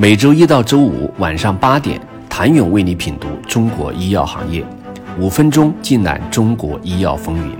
[0.00, 2.00] 每周一到周五晚上八点，
[2.30, 4.64] 谭勇为你品读中国医药行业，
[5.18, 7.56] 五分钟尽览中国医药风云。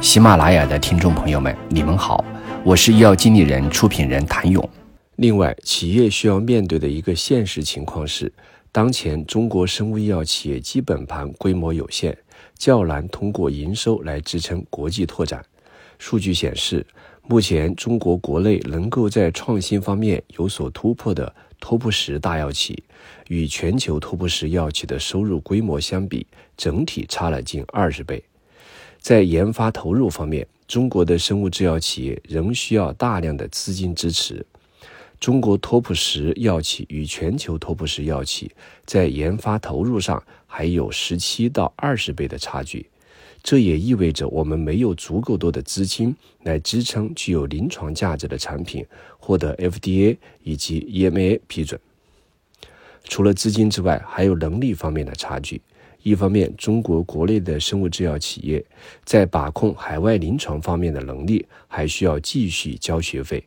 [0.00, 2.24] 喜马拉雅的听众朋友们，你们好，
[2.64, 4.66] 我是医药经理人、出品人谭勇。
[5.16, 8.32] 另外，企业需要面对的一个现实情况是，
[8.72, 12.16] 当前中国生物医药企业基本盘规模有限，
[12.56, 15.44] 较难通过营收来支撑国际拓展。
[15.98, 16.86] 数据显示，
[17.28, 21.30] 目前中国国内能够在创新方面有所突破的。
[21.64, 22.84] Top 十大药企
[23.28, 26.26] 与全球 Top 十药企的收入规模相比，
[26.58, 28.22] 整体差了近二十倍。
[29.00, 34.44] 在研发投入方面，中国的生物制药企业仍需要大量的资金支持。
[35.18, 38.52] 中国 Top 十药企与全球 Top 十药企
[38.84, 42.90] 在研发投入上还有十七到二十倍的差距。
[43.42, 46.14] 这也意味着我们没有足够多的资金
[46.44, 48.84] 来支撑具有临床价值的产品
[49.18, 51.78] 获得 FDA 以及 EMA 批准。
[53.04, 55.60] 除了资金之外，还有能力方面的差距。
[56.02, 58.64] 一方面，中国国内的生物制药企业
[59.04, 63.40] 在把控海外临床方面的能力还需要继续交学费；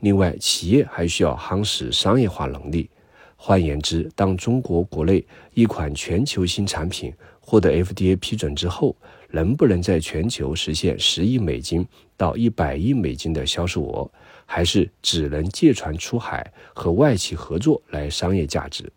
[0.00, 2.88] 另外，企业还需要夯实商业化能力。
[3.36, 8.96] 换言之，当中国国内一款全球新产品获得 FDA 批准之后，
[9.30, 14.10] 能不能在全球实现十亿美金到一百亿美金的销售额，
[14.46, 18.90] 还是只能借船出海和外企合作来商业价值？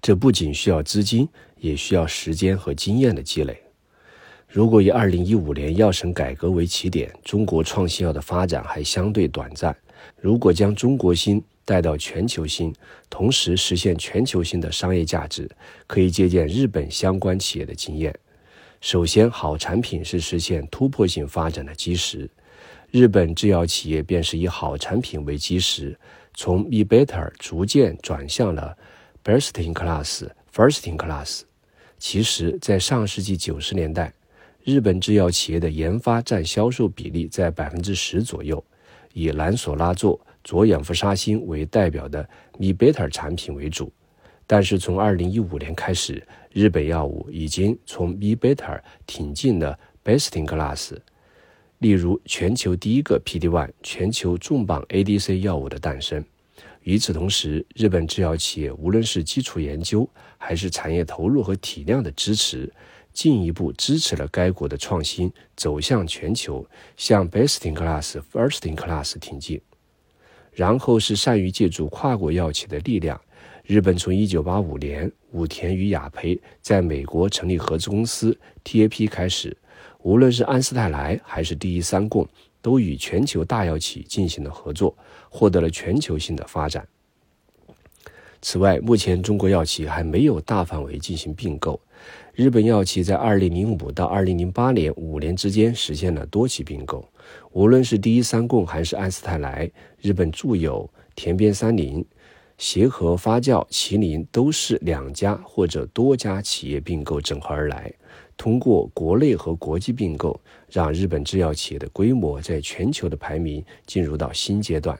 [0.00, 3.60] 这不仅需要资金，也需要时间和经验的积累。
[4.48, 9.76] 如果以二零一五年药审改革为起点，中国创新药的发展还相对短暂。
[10.16, 12.74] 如果将中国新带到全球性，
[13.08, 15.48] 同时实现全球性的商业价值，
[15.86, 18.12] 可以借鉴日本相关企业的经验。
[18.80, 22.28] 首先，好产品是实现突破性发展的基石。
[22.90, 25.96] 日本制药企业便是以好产品为基石，
[26.34, 28.76] 从 be better 逐渐转向了
[29.22, 31.42] besting class、first in class。
[32.00, 34.12] 其实，在上世纪九十年代，
[34.64, 38.60] 日本制药企业的研发占销售比例在百分之十左右，
[39.12, 43.92] 以兰索拉唑、左氧氟沙星为代表的 be better 产品为主。
[44.46, 50.96] 但是从二零一五年开始，日本药物已经从 be better 挺进了 best in class。
[51.78, 56.22] 例如，全球第一个 PD-1 全球重磅 ADC 药物的诞生。
[56.82, 62.70] 与此同时，日本制药企业无论是基础研究还是产业投入和体量的支持，
[63.12, 69.60] 进一步支持了该国的创新走向全球，向 best in class、first in class 挺进。
[70.52, 73.20] 然后是善于借助跨国药企的力量。
[73.64, 79.56] 日本从1985年武田与雅培在美国成立合资公司 TAP 开始，
[80.02, 82.28] 无论是安斯泰来还是第一三共，
[82.60, 84.96] 都与全球大药企进行了合作，
[85.28, 86.86] 获得了全球性的发展。
[88.42, 91.80] 此外，目前中国药企还没有大范围进行并购。
[92.32, 97.06] 日本药企在2005到2008年五年之间实现了多起并购，
[97.52, 99.70] 无论是第一三共还是安斯泰来、
[100.00, 102.04] 日本住友、田边三菱。
[102.56, 107.90] 协和发酵、麒麟都是两家或者多家企业并购整合而来，
[108.36, 114.98] 通过国内和国际并购，让日本制药企业的规模在全球的排名进入到新阶段。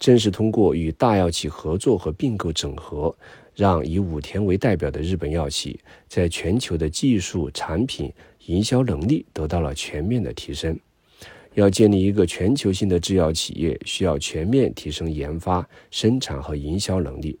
[0.00, 3.14] 正是通过与大药企合作和并购整合，
[3.54, 5.78] 让以武田为代表的日本药企
[6.08, 8.10] 在全球的技术、产品、
[8.46, 10.76] 营销能力得到了全面的提升。
[11.54, 17.38] 要建立一个全球性的制药企业，需要全面提升研发、生产和营销能力，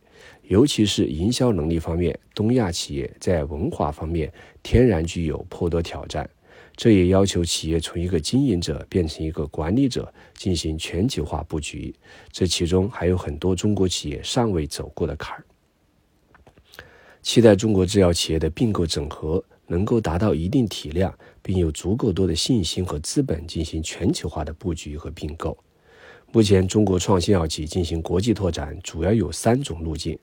[0.48, 4.30] 尤其是营销能力方面，东亚企业在文化方面
[4.62, 6.28] 天然具有颇多挑战。
[6.80, 11.94] 这也要求企业从一个经营者变成一个管理者，进行全球化布局。
[12.32, 15.44] 这其中还有很多中国企业尚未走过的坎儿。
[17.20, 19.44] 期待中国制药企业的并购整合。
[19.66, 25.56] 能够达到一定体量，并有足够多的信心和资本进行全球化的布局和并购。
[26.32, 30.18] 目前，中国创新药企进行国际拓展主要有三种路径：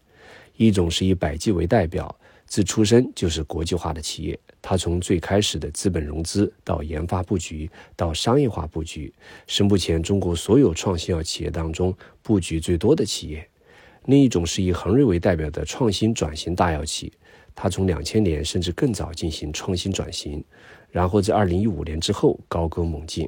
[0.57, 2.13] 一种是以百济为代表，
[2.47, 9.13] 自出生就是国际化的企业，它从最开始的资本融资到研发布局到商业化布局，
[9.45, 13.41] 是目前中国所有创新药企业当中布局最多的企业；
[14.05, 17.11] 另一种是以恒瑞为代表的创新转型大药企。
[17.53, 20.43] 它从两千年甚至更早进行创新转型，
[20.89, 23.27] 然后在二零一五年之后高歌猛进，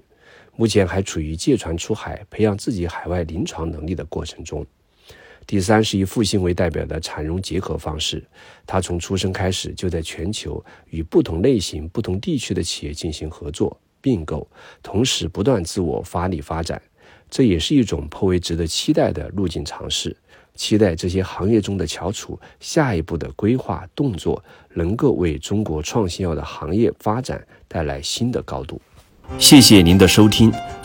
[0.56, 4.66] 目前还处于借船出海、培养自己海外临床能力的过程中。
[5.48, 8.24] 第三是以复兴为代表的产融结合方式，
[8.68, 14.48] 它从出生开始就在全球与不同类型、不同地区的企业进行合作并购，
[14.84, 16.82] 同时不断自我发力发展，
[17.30, 20.16] 这也是一种颇为值得期待的路径尝试。
[20.56, 24.44] 期待这些行业中的翘楚下一步的规划动作，
[24.74, 28.82] 能够为中国创新药的行业发展带来新的高度。
[29.38, 30.52] 谢谢您的收听。